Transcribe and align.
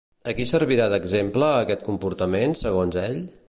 A 0.31 0.33
qui 0.37 0.45
servirà 0.51 0.87
d'exemple 0.93 1.51
aquest 1.59 1.87
comportament, 1.91 2.57
segons 2.67 2.99
ell? 3.07 3.25